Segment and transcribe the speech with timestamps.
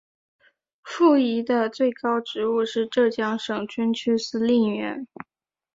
[0.81, 5.05] 傅怡的最高职务是浙江省军区司令员。